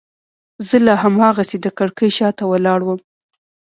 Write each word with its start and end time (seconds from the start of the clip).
زه 0.67 0.77
لا 0.85 0.95
هماغسې 1.03 1.57
د 1.61 1.67
کړکۍ 1.77 2.09
شاته 2.17 2.43
ولاړ 2.47 2.79
وم. 2.83 2.99